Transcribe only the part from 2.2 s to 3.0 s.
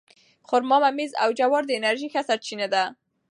سرچینې دي.